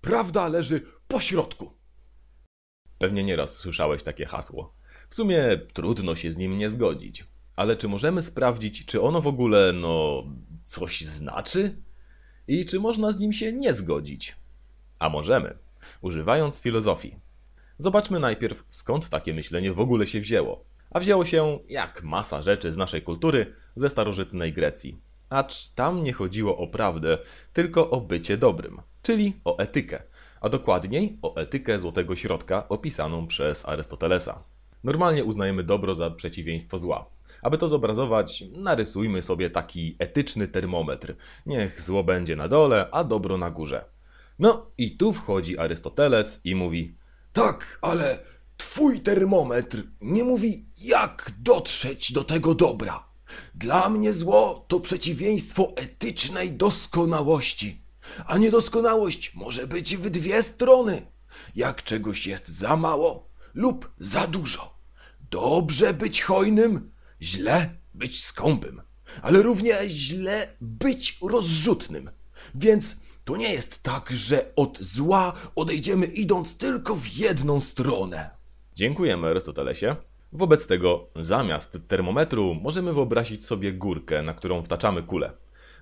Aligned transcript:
Prawda 0.00 0.48
leży 0.48 0.82
po 1.08 1.20
środku. 1.20 1.72
Pewnie 2.98 3.24
nieraz 3.24 3.56
słyszałeś 3.56 4.02
takie 4.02 4.26
hasło. 4.26 4.74
W 5.10 5.14
sumie 5.14 5.60
trudno 5.72 6.14
się 6.14 6.32
z 6.32 6.36
nim 6.36 6.58
nie 6.58 6.70
zgodzić. 6.70 7.24
Ale 7.56 7.76
czy 7.76 7.88
możemy 7.88 8.22
sprawdzić, 8.22 8.84
czy 8.84 9.02
ono 9.02 9.20
w 9.20 9.26
ogóle, 9.26 9.72
no, 9.72 10.24
coś 10.64 11.00
znaczy? 11.00 11.82
I 12.48 12.64
czy 12.64 12.80
można 12.80 13.12
z 13.12 13.20
nim 13.20 13.32
się 13.32 13.52
nie 13.52 13.74
zgodzić? 13.74 14.36
A 14.98 15.08
możemy, 15.08 15.58
używając 16.00 16.60
filozofii. 16.60 17.20
Zobaczmy 17.78 18.20
najpierw, 18.20 18.64
skąd 18.68 19.08
takie 19.08 19.34
myślenie 19.34 19.72
w 19.72 19.80
ogóle 19.80 20.06
się 20.06 20.20
wzięło. 20.20 20.64
A 20.90 21.00
wzięło 21.00 21.24
się, 21.24 21.58
jak 21.68 22.02
masa 22.02 22.42
rzeczy 22.42 22.72
z 22.72 22.76
naszej 22.76 23.02
kultury, 23.02 23.54
ze 23.76 23.90
starożytnej 23.90 24.52
Grecji. 24.52 25.02
Acz 25.30 25.68
tam 25.74 26.04
nie 26.04 26.12
chodziło 26.12 26.56
o 26.56 26.66
prawdę, 26.66 27.18
tylko 27.52 27.90
o 27.90 28.00
bycie 28.00 28.36
dobrym, 28.36 28.82
czyli 29.02 29.40
o 29.44 29.58
etykę, 29.58 30.02
a 30.40 30.48
dokładniej 30.48 31.18
o 31.22 31.36
etykę 31.36 31.78
złotego 31.78 32.16
środka 32.16 32.68
opisaną 32.68 33.26
przez 33.26 33.68
Arystotelesa. 33.68 34.44
Normalnie 34.84 35.24
uznajemy 35.24 35.62
dobro 35.62 35.94
za 35.94 36.10
przeciwieństwo 36.10 36.78
zła. 36.78 37.10
Aby 37.42 37.58
to 37.58 37.68
zobrazować, 37.68 38.44
narysujmy 38.52 39.22
sobie 39.22 39.50
taki 39.50 39.96
etyczny 39.98 40.48
termometr. 40.48 41.14
Niech 41.46 41.80
zło 41.80 42.04
będzie 42.04 42.36
na 42.36 42.48
dole, 42.48 42.88
a 42.92 43.04
dobro 43.04 43.38
na 43.38 43.50
górze. 43.50 43.84
No 44.38 44.70
i 44.78 44.96
tu 44.96 45.12
wchodzi 45.12 45.58
Arystoteles 45.58 46.40
i 46.44 46.54
mówi: 46.54 46.96
Tak, 47.32 47.78
ale 47.82 48.18
twój 48.56 49.00
termometr 49.00 49.82
nie 50.00 50.24
mówi, 50.24 50.66
jak 50.82 51.32
dotrzeć 51.38 52.12
do 52.12 52.24
tego 52.24 52.54
dobra. 52.54 53.09
Dla 53.54 53.88
mnie 53.88 54.12
zło 54.12 54.64
to 54.68 54.80
przeciwieństwo 54.80 55.72
etycznej 55.76 56.52
doskonałości, 56.52 57.82
a 58.26 58.38
niedoskonałość 58.38 59.34
może 59.34 59.66
być 59.66 59.96
w 59.96 60.10
dwie 60.10 60.42
strony. 60.42 61.06
Jak 61.56 61.82
czegoś 61.82 62.26
jest 62.26 62.48
za 62.48 62.76
mało 62.76 63.28
lub 63.54 63.90
za 63.98 64.26
dużo. 64.26 64.74
Dobrze 65.30 65.94
być 65.94 66.22
hojnym, 66.22 66.90
źle 67.22 67.74
być 67.94 68.24
skąpym, 68.24 68.82
ale 69.22 69.42
równie 69.42 69.78
źle 69.88 70.46
być 70.60 71.18
rozrzutnym. 71.22 72.10
Więc 72.54 72.96
to 73.24 73.36
nie 73.36 73.52
jest 73.52 73.82
tak, 73.82 74.10
że 74.10 74.52
od 74.56 74.78
zła 74.80 75.32
odejdziemy 75.54 76.06
idąc 76.06 76.56
tylko 76.56 76.96
w 76.96 77.06
jedną 77.06 77.60
stronę. 77.60 78.30
Dziękujemy 78.74 79.28
Arystotelesie. 79.28 79.96
Wobec 80.32 80.66
tego, 80.66 81.06
zamiast 81.16 81.78
termometru, 81.88 82.54
możemy 82.54 82.94
wyobrazić 82.94 83.46
sobie 83.46 83.72
górkę, 83.72 84.22
na 84.22 84.34
którą 84.34 84.62
wtaczamy 84.62 85.02
kulę. 85.02 85.32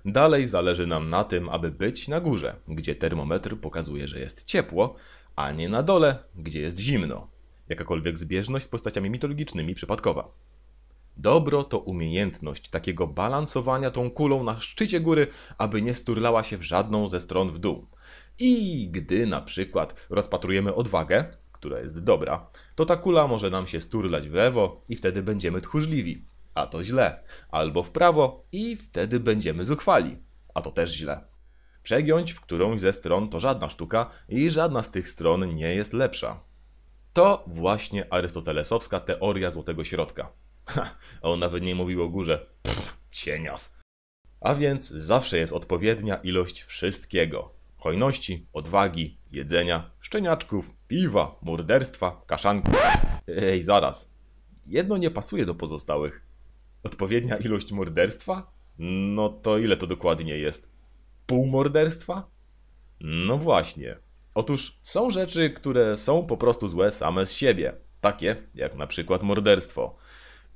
Dalej 0.05 0.45
zależy 0.45 0.87
nam 0.87 1.09
na 1.09 1.23
tym, 1.23 1.49
aby 1.49 1.71
być 1.71 2.07
na 2.07 2.19
górze, 2.19 2.55
gdzie 2.67 2.95
termometr 2.95 3.57
pokazuje, 3.57 4.07
że 4.07 4.19
jest 4.19 4.43
ciepło, 4.43 4.95
a 5.35 5.51
nie 5.51 5.69
na 5.69 5.83
dole, 5.83 6.23
gdzie 6.35 6.61
jest 6.61 6.79
zimno. 6.79 7.27
Jakakolwiek 7.69 8.17
zbieżność 8.17 8.65
z 8.65 8.67
postaciami 8.67 9.09
mitologicznymi 9.09 9.75
przypadkowa. 9.75 10.31
Dobro 11.17 11.63
to 11.63 11.79
umiejętność 11.79 12.69
takiego 12.69 13.07
balansowania 13.07 13.91
tą 13.91 14.11
kulą 14.11 14.43
na 14.43 14.61
szczycie 14.61 14.99
góry, 14.99 15.27
aby 15.57 15.81
nie 15.81 15.95
sturlała 15.95 16.43
się 16.43 16.57
w 16.57 16.63
żadną 16.63 17.09
ze 17.09 17.19
stron 17.19 17.51
w 17.51 17.57
dół. 17.57 17.87
I 18.39 18.87
gdy 18.91 19.25
na 19.25 19.41
przykład 19.41 20.07
rozpatrujemy 20.09 20.75
odwagę, 20.75 21.25
która 21.59 21.79
jest 21.79 21.99
dobra, 21.99 22.49
to 22.75 22.85
ta 22.85 22.95
kula 22.95 23.27
może 23.27 23.49
nam 23.49 23.67
się 23.67 23.81
sturlać 23.81 24.29
w 24.29 24.33
lewo 24.33 24.83
i 24.89 24.95
wtedy 24.95 25.23
będziemy 25.23 25.61
tchórzliwi, 25.61 26.25
a 26.53 26.67
to 26.67 26.83
źle, 26.83 27.23
albo 27.49 27.83
w 27.83 27.91
prawo 27.91 28.45
i 28.51 28.75
wtedy 28.75 29.19
będziemy 29.19 29.65
zuchwali, 29.65 30.17
a 30.53 30.61
to 30.61 30.71
też 30.71 30.91
źle. 30.91 31.27
Przegiąć 31.83 32.31
w 32.31 32.41
którąś 32.41 32.81
ze 32.81 32.93
stron 32.93 33.29
to 33.29 33.39
żadna 33.39 33.69
sztuka 33.69 34.09
i 34.29 34.49
żadna 34.49 34.83
z 34.83 34.91
tych 34.91 35.09
stron 35.09 35.55
nie 35.55 35.75
jest 35.75 35.93
lepsza. 35.93 36.43
To 37.13 37.43
właśnie 37.47 38.13
arystotelesowska 38.13 38.99
teoria 38.99 39.51
złotego 39.51 39.83
środka. 39.83 40.31
Ha, 40.65 40.95
on 41.21 41.39
nawet 41.39 41.63
nie 41.63 41.75
mówił 41.75 42.03
o 42.03 42.09
górze. 42.09 42.45
Pff, 42.63 42.97
cienias. 43.11 43.79
A 44.41 44.55
więc 44.55 44.89
zawsze 44.89 45.37
jest 45.37 45.53
odpowiednia 45.53 46.15
ilość 46.15 46.63
wszystkiego. 46.63 47.53
Hojności, 47.77 48.47
odwagi, 48.53 49.17
jedzenia, 49.31 49.91
szczeniaczków, 49.99 50.78
piwa, 50.89 51.39
morderstwa, 51.41 52.21
kaszanki. 52.27 52.71
Ej, 53.27 53.61
zaraz. 53.61 54.13
Jedno 54.67 54.97
nie 54.97 55.11
pasuje 55.11 55.45
do 55.45 55.55
pozostałych. 55.55 56.25
Odpowiednia 56.83 57.37
ilość 57.37 57.71
morderstwa? 57.71 58.51
No 58.79 59.29
to 59.29 59.57
ile 59.57 59.77
to 59.77 59.87
dokładnie 59.87 60.37
jest? 60.37 60.71
Pół 61.25 61.47
morderstwa? 61.47 62.29
No 63.01 63.37
właśnie. 63.37 63.97
Otóż 64.35 64.79
są 64.81 65.11
rzeczy, 65.11 65.49
które 65.49 65.97
są 65.97 66.25
po 66.25 66.37
prostu 66.37 66.67
złe 66.67 66.91
same 66.91 67.25
z 67.25 67.33
siebie. 67.33 67.73
Takie 68.01 68.35
jak 68.55 68.75
na 68.75 68.87
przykład 68.87 69.23
morderstwo. 69.23 69.95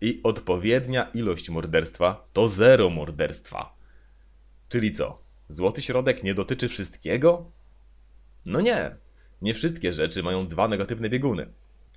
I 0.01 0.21
odpowiednia 0.23 1.03
ilość 1.13 1.49
morderstwa 1.49 2.27
to 2.33 2.47
zero 2.47 2.89
morderstwa. 2.89 3.75
Czyli 4.69 4.91
co? 4.91 5.15
Złoty 5.49 5.81
środek 5.81 6.23
nie 6.23 6.33
dotyczy 6.33 6.67
wszystkiego? 6.69 7.51
No 8.45 8.61
nie. 8.61 9.02
Nie 9.43 9.53
wszystkie 9.53 9.93
rzeczy 9.93 10.23
mają 10.23 10.47
dwa 10.47 10.67
negatywne 10.67 11.09
bieguny. 11.09 11.47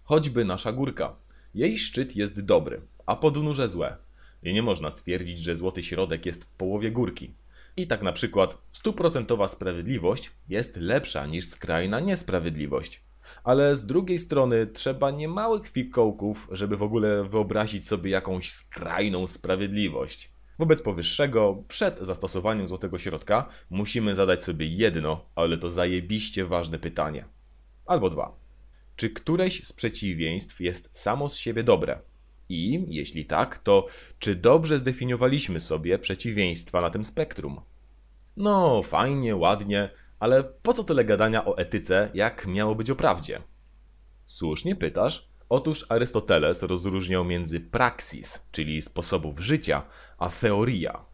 Choćby 0.05 0.45
nasza 0.45 0.73
górka. 0.73 1.17
Jej 1.55 1.79
szczyt 1.79 2.17
jest 2.17 2.41
dobry, 2.41 2.81
a 3.07 3.17
podnóże 3.17 3.69
złe. 3.69 3.97
I 4.43 4.53
nie 4.53 4.62
można 4.62 4.91
stwierdzić, 4.91 5.39
że 5.39 5.57
złoty 5.57 5.83
środek 5.83 6.27
jest 6.27 6.45
w 6.45 6.51
połowie 6.51 6.91
górki. 6.91 7.34
I 7.77 7.87
tak 7.87 8.03
na 8.03 8.12
przykład 8.12 8.59
stuprocentowa 8.73 9.49
sprawiedliwość 9.49 10.31
jest 10.49 10.77
lepsza 10.77 11.27
niż 11.27 11.49
skrajna 11.49 12.01
niesprawiedliwość. 12.01 13.01
Ale 13.45 13.77
z 13.77 13.87
drugiej 13.87 14.19
strony 14.19 14.67
trzeba 14.67 15.11
niemałych 15.11 15.69
fikołków, 15.69 16.49
żeby 16.51 16.77
w 16.77 16.83
ogóle 16.83 17.25
wyobrazić 17.25 17.87
sobie 17.89 18.11
jakąś 18.11 18.51
skrajną 18.51 19.27
sprawiedliwość. 19.27 20.31
Wobec 20.59 20.83
powyższego, 20.83 21.65
przed 21.69 21.99
zastosowaniem 21.99 22.67
złotego 22.67 22.99
środka, 22.99 23.49
musimy 23.71 24.15
zadać 24.15 24.45
sobie 24.45 24.67
jedno, 24.67 25.27
ale 25.34 25.59
to 25.59 25.71
zajebiście 25.71 26.47
ważne 26.47 26.78
pytanie. 26.78 27.36
Albo 27.87 28.11
dwa. 28.11 28.37
Czy 28.97 29.11
któreś 29.11 29.65
z 29.65 29.73
przeciwieństw 29.73 30.61
jest 30.61 30.97
samo 30.97 31.29
z 31.29 31.37
siebie 31.37 31.63
dobre? 31.63 31.99
I 32.49 32.85
jeśli 32.89 33.25
tak, 33.25 33.59
to 33.59 33.87
czy 34.19 34.35
dobrze 34.35 34.79
zdefiniowaliśmy 34.79 35.61
sobie 35.61 35.99
przeciwieństwa 35.99 36.81
na 36.81 36.91
tym 36.91 37.05
spektrum? 37.05 37.61
No, 38.37 38.83
fajnie, 38.83 39.37
ładnie, 39.37 39.91
ale 40.19 40.45
po 40.45 40.73
co 40.73 40.85
tyle 40.85 41.05
gadania 41.05 41.45
o 41.45 41.59
etyce, 41.59 42.11
jak 42.15 42.47
miało 42.47 42.75
być 42.75 42.91
o 42.91 42.97
prawdzie? 42.97 43.43
Słusznie 44.27 44.77
pytasz. 44.77 45.29
Otóż 45.49 45.87
Arystoteles 45.89 46.63
rozróżniał 46.63 47.25
między 47.25 47.61
praksis, 47.61 48.47
czyli 48.53 48.83
sposobów 48.83 49.41
życia, 49.41 49.83
a 50.19 50.29
teoria, 50.29 51.05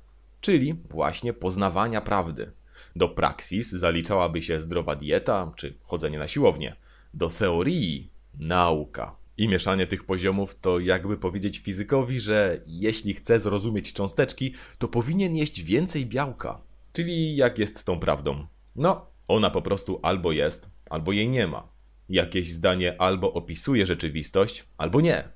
czyli 0.40 0.74
właśnie 0.90 1.32
poznawania 1.32 2.00
prawdy. 2.00 2.52
Do 2.96 3.08
praksis 3.08 3.70
zaliczałaby 3.70 4.42
się 4.42 4.60
zdrowa 4.60 4.96
dieta 4.96 5.52
czy 5.56 5.74
chodzenie 5.82 6.18
na 6.18 6.28
siłownię. 6.28 6.76
Do 7.14 7.30
teorii 7.30 8.10
nauka. 8.38 9.16
I 9.36 9.48
mieszanie 9.48 9.86
tych 9.86 10.04
poziomów 10.04 10.56
to 10.60 10.78
jakby 10.78 11.16
powiedzieć 11.16 11.58
fizykowi, 11.58 12.20
że 12.20 12.60
jeśli 12.66 13.14
chce 13.14 13.38
zrozumieć 13.38 13.92
cząsteczki, 13.92 14.54
to 14.78 14.88
powinien 14.88 15.36
jeść 15.36 15.62
więcej 15.62 16.06
białka. 16.06 16.60
Czyli 16.92 17.36
jak 17.36 17.58
jest 17.58 17.78
z 17.78 17.84
tą 17.84 18.00
prawdą? 18.00 18.46
No, 18.76 19.06
ona 19.28 19.50
po 19.50 19.62
prostu 19.62 20.00
albo 20.02 20.32
jest, 20.32 20.70
albo 20.90 21.12
jej 21.12 21.28
nie 21.28 21.46
ma. 21.46 21.68
Jakieś 22.08 22.52
zdanie 22.52 23.00
albo 23.00 23.32
opisuje 23.32 23.86
rzeczywistość, 23.86 24.64
albo 24.76 25.00
nie. 25.00 25.28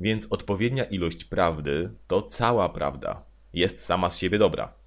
Więc 0.00 0.26
odpowiednia 0.30 0.84
ilość 0.84 1.24
prawdy 1.24 1.90
to 2.06 2.22
cała 2.22 2.68
prawda. 2.68 3.24
Jest 3.52 3.84
sama 3.84 4.10
z 4.10 4.18
siebie 4.18 4.38
dobra. 4.38 4.79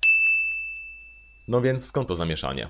No 1.48 1.62
więc 1.62 1.86
skąd 1.86 2.08
to 2.08 2.16
zamieszanie? 2.16 2.70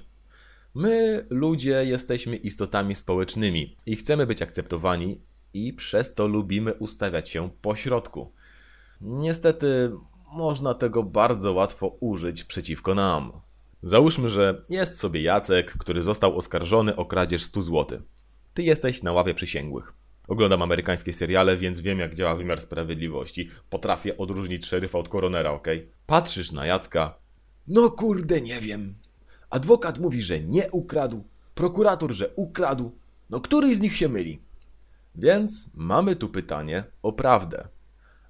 My, 0.76 1.26
ludzie, 1.30 1.86
jesteśmy 1.86 2.36
istotami 2.36 2.96
społecznymi 2.96 3.78
i 3.86 3.96
chcemy 3.96 4.28
być 4.28 4.42
akceptowani, 4.42 5.22
i 5.54 5.74
przez 5.74 6.14
to 6.14 6.28
lubimy 6.28 6.74
ustawiać 6.74 7.30
się 7.30 7.50
po 7.62 7.76
środku. 7.76 8.34
Niestety, 9.02 9.92
można 10.32 10.74
tego 10.74 11.04
bardzo 11.04 11.54
łatwo 11.54 11.88
użyć 11.88 12.44
przeciwko 12.44 12.96
nam. 12.96 13.32
Załóżmy, 13.84 14.30
że 14.30 14.62
jest 14.70 15.00
sobie 15.00 15.22
Jacek, 15.22 15.72
który 15.78 16.04
został 16.04 16.38
oskarżony 16.38 16.96
o 16.96 17.06
kradzież 17.06 17.44
100 17.44 17.62
zł. 17.62 18.02
Ty 18.54 18.64
jesteś 18.64 19.04
na 19.04 19.12
ławie 19.12 19.34
przysięgłych. 19.34 19.94
Oglądam 20.28 20.62
amerykańskie 20.62 21.14
seriale, 21.14 21.58
więc 21.58 21.80
wiem 21.80 22.00
jak 22.00 22.16
działa 22.16 22.36
wymiar 22.36 22.62
sprawiedliwości. 22.62 23.50
Potrafię 23.70 24.18
odróżnić 24.18 24.66
szeryfa 24.66 25.00
od 25.00 25.10
koronera, 25.10 25.52
ok? 25.52 25.68
Patrzysz 26.06 26.52
na 26.52 26.66
Jacka. 26.66 27.23
No 27.68 27.92
kurde, 27.92 28.42
nie 28.42 28.60
wiem. 28.60 28.96
Adwokat 29.50 30.00
mówi, 30.00 30.22
że 30.22 30.40
nie 30.40 30.72
ukradł, 30.72 31.24
prokurator, 31.56 32.12
że 32.12 32.30
ukradł. 32.36 32.92
No 33.30 33.40
który 33.42 33.76
z 33.76 33.82
nich 33.82 33.98
się 33.98 34.10
myli? 34.10 34.42
Więc 35.16 35.70
mamy 35.74 36.16
tu 36.16 36.30
pytanie 36.30 36.84
o 37.02 37.14
prawdę. 37.14 37.68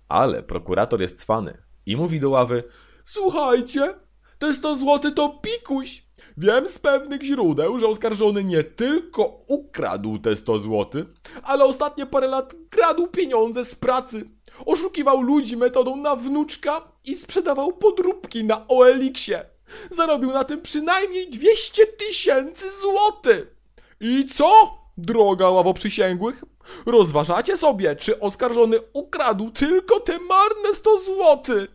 Ale 0.07 0.43
prokurator 0.43 1.01
jest 1.01 1.19
cwany 1.19 1.57
i 1.85 1.97
mówi 1.97 2.19
do 2.19 2.29
ławy: 2.29 2.63
Słuchajcie, 3.05 3.93
te 4.39 4.53
100 4.53 4.75
zł 4.75 5.11
to 5.11 5.29
pikuś. 5.29 6.03
Wiem 6.37 6.67
z 6.67 6.79
pewnych 6.79 7.23
źródeł, 7.23 7.79
że 7.79 7.87
oskarżony 7.87 8.43
nie 8.43 8.63
tylko 8.63 9.23
ukradł 9.47 10.19
te 10.19 10.35
100 10.35 10.59
zł, 10.59 11.05
ale 11.43 11.65
ostatnie 11.65 12.05
parę 12.05 12.27
lat 12.27 12.55
kradł 12.69 13.07
pieniądze 13.07 13.65
z 13.65 13.75
pracy. 13.75 14.29
Oszukiwał 14.65 15.21
ludzi 15.21 15.57
metodą 15.57 15.95
na 15.95 16.15
wnuczka 16.15 16.91
i 17.05 17.17
sprzedawał 17.17 17.73
podróbki 17.73 18.43
na 18.43 18.67
OLX-ie. 18.67 19.45
Zarobił 19.91 20.31
na 20.31 20.43
tym 20.43 20.61
przynajmniej 20.61 21.29
200 21.29 21.85
tysięcy 21.85 22.65
złotych. 22.81 23.55
I 23.99 24.25
co, 24.25 24.77
droga 24.97 25.49
ławoprzysięgłych? 25.49 26.43
Rozważacie 26.85 27.57
sobie, 27.57 27.95
czy 27.95 28.19
oskarżony 28.19 28.77
ukradł 28.93 29.51
tylko 29.51 29.99
te 29.99 30.19
marne 30.19 30.73
100 30.73 30.99
złotych? 30.99 31.67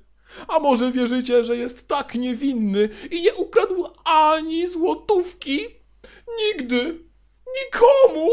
A 0.49 0.59
może 0.59 0.93
wierzycie, 0.93 1.45
że 1.45 1.57
jest 1.57 1.89
tak 1.89 2.15
niewinny 2.15 2.89
i 3.11 3.23
nie 3.23 3.35
ukradł 3.35 3.87
ani 4.05 4.67
złotówki? 4.67 5.67
Nigdy! 6.39 7.09
Nikomu! 7.65 8.29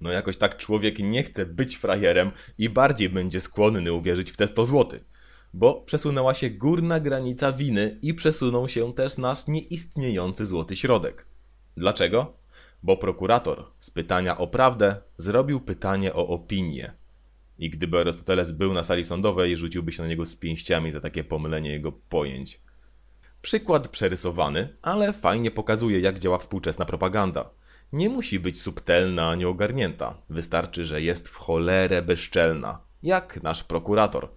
No 0.00 0.12
jakoś 0.12 0.36
tak 0.36 0.56
człowiek 0.56 0.98
nie 0.98 1.22
chce 1.22 1.46
być 1.46 1.76
frajerem 1.76 2.30
i 2.58 2.68
bardziej 2.68 3.10
będzie 3.10 3.40
skłonny 3.40 3.92
uwierzyć 3.92 4.30
w 4.30 4.36
te 4.36 4.46
100 4.46 4.64
zł. 4.64 5.00
Bo 5.54 5.74
przesunęła 5.74 6.34
się 6.34 6.50
górna 6.50 7.00
granica 7.00 7.52
winy 7.52 7.98
i 8.02 8.14
przesunął 8.14 8.68
się 8.68 8.92
też 8.92 9.18
nasz 9.18 9.46
nieistniejący 9.46 10.46
złoty 10.46 10.76
środek. 10.76 11.26
Dlaczego? 11.76 12.36
Bo 12.82 12.96
prokurator 12.96 13.64
z 13.78 13.90
pytania 13.90 14.38
o 14.38 14.46
prawdę 14.46 14.96
zrobił 15.16 15.60
pytanie 15.60 16.14
o 16.14 16.28
opinię. 16.28 16.92
I 17.58 17.70
gdyby 17.70 17.98
Arystoteles 17.98 18.52
był 18.52 18.72
na 18.74 18.84
sali 18.84 19.04
sądowej, 19.04 19.56
rzuciłby 19.56 19.92
się 19.92 20.02
na 20.02 20.08
niego 20.08 20.26
z 20.26 20.36
pięściami 20.36 20.92
za 20.92 21.00
takie 21.00 21.24
pomylenie 21.24 21.70
jego 21.70 21.92
pojęć. 21.92 22.60
Przykład 23.42 23.88
przerysowany, 23.88 24.76
ale 24.82 25.12
fajnie 25.12 25.50
pokazuje, 25.50 26.00
jak 26.00 26.18
działa 26.18 26.38
współczesna 26.38 26.84
propaganda. 26.84 27.50
Nie 27.92 28.08
musi 28.08 28.40
być 28.40 28.60
subtelna 28.60 29.28
ani 29.30 29.44
ogarnięta. 29.44 30.14
Wystarczy, 30.30 30.84
że 30.84 31.02
jest 31.02 31.28
w 31.28 31.36
cholerę 31.36 32.02
bezczelna. 32.02 32.80
Jak 33.02 33.42
nasz 33.42 33.64
prokurator. 33.64 34.28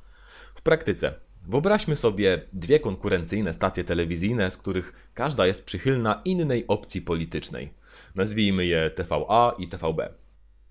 W 0.55 0.61
praktyce. 0.61 1.13
Wyobraźmy 1.47 1.95
sobie 1.95 2.41
dwie 2.53 2.79
konkurencyjne 2.79 3.53
stacje 3.53 3.83
telewizyjne, 3.83 4.51
z 4.51 4.57
których 4.57 5.09
każda 5.13 5.47
jest 5.47 5.65
przychylna 5.65 6.21
innej 6.25 6.67
opcji 6.67 7.01
politycznej. 7.01 7.73
Nazwijmy 8.15 8.65
je 8.65 8.89
TVA 8.89 9.53
i 9.57 9.67
TVB. 9.67 10.13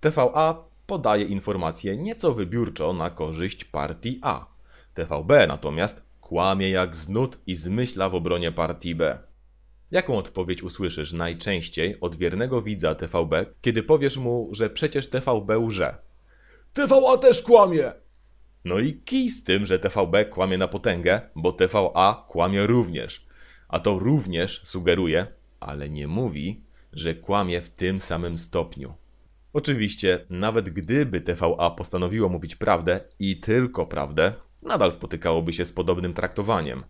TVA 0.01 0.65
podaje 0.87 1.25
informacje 1.25 1.97
nieco 1.97 2.35
wybiórczo 2.35 2.93
na 2.93 3.11
korzyść 3.11 3.65
partii 3.65 4.19
A. 4.23 4.47
TVB 4.95 5.47
natomiast 5.49 6.05
kłamie 6.21 6.71
jak 6.71 6.97
znud 6.97 7.39
i 7.47 7.55
zmyśla 7.55 8.09
w 8.09 8.15
obronie 8.15 8.53
partii 8.53 8.95
B. 8.95 9.19
Jaką 9.91 10.17
odpowiedź 10.17 10.63
usłyszysz 10.63 11.13
najczęściej 11.13 12.01
od 12.01 12.17
wiernego 12.17 12.63
widza 12.63 12.95
TVB, 12.95 13.33
kiedy 13.61 13.83
powiesz 13.83 14.17
mu, 14.17 14.49
że 14.53 14.71
przecież 14.71 15.11
TVB 15.11 15.59
łże? 15.59 15.99
TVA 16.73 17.19
też 17.19 17.43
kłamie! 17.43 17.93
No 18.65 18.79
i 18.79 18.95
kij 18.95 19.31
z 19.31 19.45
tym, 19.45 19.67
że 19.67 19.79
TVB 19.79 20.25
kłamie 20.31 20.59
na 20.59 20.69
potęgę, 20.69 21.21
bo 21.37 21.53
TVA 21.53 22.27
kłamie 22.29 22.67
również. 22.67 23.27
A 23.69 23.79
to 23.79 23.99
również 23.99 24.61
sugeruje, 24.65 25.27
ale 25.61 25.89
nie 25.89 26.09
mówi, 26.09 26.65
że 26.93 27.15
kłamie 27.15 27.61
w 27.61 27.71
tym 27.71 28.01
samym 28.01 28.39
stopniu. 28.39 28.95
Oczywiście, 29.53 30.27
nawet 30.31 30.71
gdyby 30.71 31.21
TVA 31.21 31.71
postanowiło 31.71 32.29
mówić 32.29 32.57
prawdę 32.57 33.01
i 33.19 33.41
tylko 33.41 33.87
prawdę, 33.87 34.33
nadal 34.63 34.93
spotykałoby 34.93 35.53
się 35.53 35.65
z 35.65 35.73
podobnym 35.73 36.15
traktowaniem. 36.15 36.85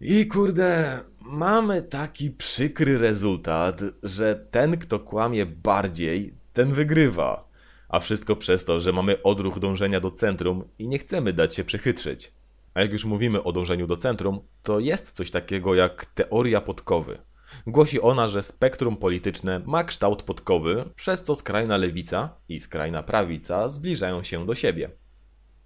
I 0.00 0.26
kurde, 0.26 1.00
mamy 1.34 1.82
taki 1.82 2.30
przykry 2.30 2.98
rezultat, 2.98 3.80
że 4.02 4.46
ten, 4.50 4.78
kto 4.78 4.98
kłamie 4.98 5.46
bardziej, 5.46 6.34
ten 6.52 6.72
wygrywa. 6.72 7.48
A 7.88 8.00
wszystko 8.00 8.36
przez 8.36 8.64
to, 8.64 8.80
że 8.80 8.92
mamy 8.92 9.22
odruch 9.22 9.58
dążenia 9.58 10.00
do 10.00 10.10
centrum 10.10 10.64
i 10.78 10.88
nie 10.88 10.98
chcemy 10.98 11.32
dać 11.32 11.54
się 11.54 11.64
przechytrzyć. 11.64 12.32
A 12.74 12.80
jak 12.80 12.92
już 12.92 13.04
mówimy 13.04 13.42
o 13.42 13.52
dążeniu 13.52 13.86
do 13.86 13.96
centrum, 13.96 14.40
to 14.62 14.78
jest 14.78 15.12
coś 15.12 15.30
takiego 15.30 15.74
jak 15.74 16.04
teoria 16.04 16.60
podkowy. 16.60 17.18
Głosi 17.66 18.00
ona, 18.00 18.28
że 18.28 18.42
spektrum 18.42 18.96
polityczne 18.96 19.60
ma 19.66 19.84
kształt 19.84 20.22
podkowy, 20.22 20.84
przez 20.96 21.22
co 21.22 21.34
skrajna 21.34 21.76
lewica 21.76 22.36
i 22.48 22.60
skrajna 22.60 23.02
prawica 23.02 23.68
zbliżają 23.68 24.22
się 24.22 24.46
do 24.46 24.54
siebie. 24.54 24.90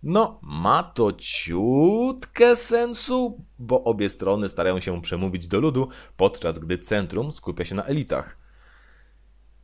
No, 0.02 0.40
ma 0.42 0.82
to 0.82 1.12
ciutkę 1.12 2.56
sensu, 2.56 3.44
bo 3.58 3.84
obie 3.84 4.08
strony 4.08 4.48
starają 4.48 4.80
się 4.80 5.02
przemówić 5.02 5.48
do 5.48 5.60
ludu, 5.60 5.88
podczas 6.16 6.58
gdy 6.58 6.78
centrum 6.78 7.32
skupia 7.32 7.64
się 7.64 7.74
na 7.74 7.84
elitach. 7.84 8.38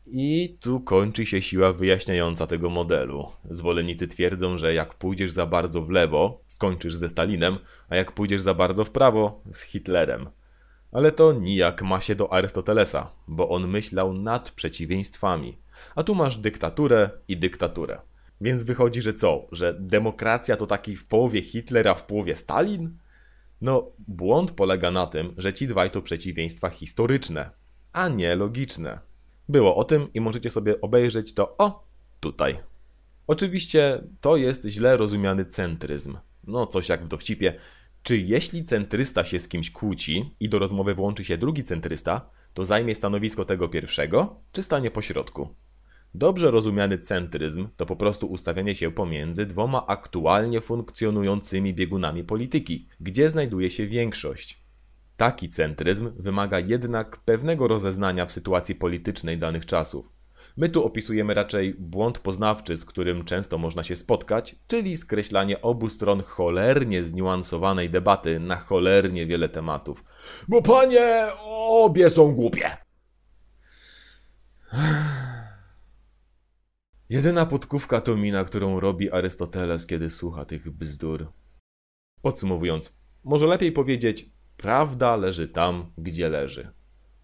I 0.07 0.59
tu 0.61 0.81
kończy 0.81 1.27
się 1.27 1.43
siła 1.43 1.73
wyjaśniająca 1.73 2.47
tego 2.47 2.71
modelu. 2.71 3.27
Zwolennicy 3.51 4.09
twierdzą, 4.09 4.59
że 4.59 4.75
jak 4.75 4.95
pójdziesz 4.95 5.33
za 5.33 5.47
bardzo 5.47 5.83
w 5.83 5.91
lewo, 5.91 6.41
skończysz 6.47 6.95
ze 6.95 7.09
Stalinem, 7.09 7.59
a 7.89 7.97
jak 7.97 8.13
pójdziesz 8.13 8.41
za 8.41 8.55
bardzo 8.55 8.85
w 8.85 8.91
prawo, 8.91 9.43
z 9.53 9.63
Hitlerem. 9.63 10.29
Ale 10.93 11.13
to 11.13 11.33
nijak 11.33 11.83
ma 11.83 12.01
się 12.01 12.15
do 12.15 12.33
Arystotelesa, 12.33 13.11
bo 13.29 13.49
on 13.49 13.69
myślał 13.69 14.13
nad 14.13 14.51
przeciwieństwami. 14.51 15.59
A 15.95 16.03
tu 16.03 16.15
masz 16.15 16.37
dyktaturę 16.37 17.11
i 17.29 17.37
dyktaturę. 17.37 17.99
Więc 18.41 18.63
wychodzi, 18.63 19.03
że 19.03 19.15
co? 19.15 19.47
Że 19.53 19.77
demokracja 19.81 20.57
to 20.57 20.67
taki 20.67 20.97
w 20.97 21.09
połowie 21.09 21.43
Hitler, 21.43 21.89
a 21.89 21.95
w 21.95 22.07
połowie 22.07 22.37
Stalin? 22.37 22.99
No, 23.61 23.93
błąd 24.09 24.53
polega 24.53 24.91
na 24.91 25.07
tym, 25.07 25.35
że 25.37 25.53
ci 25.53 25.67
dwaj 25.67 25.91
to 25.91 26.03
przeciwieństwa 26.03 26.71
historyczne, 26.71 27.51
a 27.93 28.09
nie 28.09 28.37
logiczne. 28.37 28.99
Było 29.49 29.77
o 29.77 29.85
tym 29.85 30.13
i 30.15 30.21
możecie 30.21 30.51
sobie 30.51 30.81
obejrzeć 30.81 31.35
to 31.35 31.57
o 31.57 31.85
tutaj. 32.21 32.59
Oczywiście 33.27 34.05
to 34.21 34.37
jest 34.37 34.65
źle 34.65 34.97
rozumiany 34.97 35.45
centryzm. 35.45 36.17
No, 36.47 36.67
coś 36.67 36.89
jak 36.89 37.05
w 37.05 37.09
dowcipie. 37.09 37.55
Czy 38.03 38.17
jeśli 38.17 38.65
centrysta 38.65 39.25
się 39.25 39.41
z 39.41 39.49
kimś 39.49 39.71
kłóci 39.71 40.37
i 40.41 40.49
do 40.49 40.59
rozmowy 40.59 40.95
włączy 40.95 41.25
się 41.25 41.39
drugi 41.39 41.65
centrysta, 41.65 42.31
to 42.55 42.65
zajmie 42.65 42.95
stanowisko 42.95 43.45
tego 43.45 43.69
pierwszego, 43.69 44.41
czy 44.53 44.63
stanie 44.63 44.91
po 44.91 45.03
środku? 45.03 45.55
Dobrze 46.17 46.51
rozumiany 46.51 46.99
centryzm 46.99 47.69
to 47.77 47.87
po 47.87 47.97
prostu 47.97 48.27
ustawianie 48.27 48.75
się 48.75 48.91
pomiędzy 48.91 49.47
dwoma 49.47 49.87
aktualnie 49.87 50.61
funkcjonującymi 50.61 51.75
biegunami 51.75 52.25
polityki, 52.25 52.89
gdzie 53.01 53.29
znajduje 53.29 53.71
się 53.71 53.87
większość. 53.87 54.65
Taki 55.17 55.49
centryzm 55.49 56.11
wymaga 56.19 56.59
jednak 56.59 57.17
pewnego 57.17 57.69
rozeznania 57.69 58.27
w 58.27 58.33
sytuacji 58.33 58.75
politycznej 58.75 59.39
danych 59.39 59.67
czasów. 59.67 60.13
My 60.57 60.69
tu 60.69 60.85
opisujemy 60.85 61.35
raczej 61.35 61.75
błąd 61.79 62.19
poznawczy, 62.19 62.77
z 62.77 62.85
którym 62.85 63.25
często 63.25 63.59
można 63.59 63.85
się 63.85 63.97
spotkać, 63.97 64.57
czyli 64.67 64.97
skreślanie 64.97 65.63
obu 65.63 65.89
stron 65.89 66.23
cholernie 66.23 67.05
zniuansowanej 67.05 67.91
debaty 67.91 68.41
na 68.41 68.57
cholernie 68.57 69.27
wiele 69.27 69.49
tematów. 69.49 70.05
Bo 70.49 70.63
panie, 70.63 71.27
obie 71.69 72.11
są 72.11 72.35
głupie! 72.35 72.77
Jedyna 77.09 77.47
podkówka 77.47 78.01
to 78.01 78.17
mina, 78.17 78.45
którą 78.45 78.81
robi 78.81 79.11
Arystoteles, 79.11 79.87
kiedy 79.87 80.11
słucha 80.11 80.45
tych 80.45 80.71
bzdur. 80.71 81.33
Podsumowując, 82.23 82.99
może 83.25 83.47
lepiej 83.47 83.73
powiedzieć, 83.73 84.31
prawda 84.57 85.17
leży 85.17 85.49
tam, 85.49 85.93
gdzie 85.99 86.29
leży. 86.29 86.73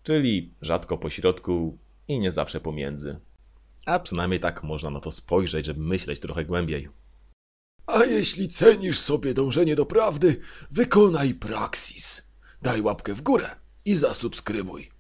Czyli 0.03 0.55
rzadko 0.61 0.99
po 0.99 1.11
środku 1.11 1.79
i 2.09 2.21
nie 2.21 2.31
zawsze 2.31 2.61
pomiędzy. 2.61 3.21
A 3.87 3.99
przynajmniej 3.99 4.41
tak 4.41 4.63
można 4.63 4.91
na 4.91 5.01
to 5.01 5.13
spojrzeć, 5.13 5.67
żeby 5.67 5.81
myśleć 5.81 6.21
trochę 6.21 6.45
głębiej. 6.45 6.89
A 7.87 8.05
jeśli 8.05 8.49
cenisz 8.49 8.99
sobie 8.99 9.35
dążenie 9.35 9.77
do 9.77 9.87
prawdy, 9.87 10.41
wykonaj 10.71 11.35
praksis. 11.35 12.23
Daj 12.63 12.81
łapkę 12.83 13.15
w 13.15 13.23
górę 13.23 13.51
i 13.85 13.97
zasubskrybuj. 13.97 15.00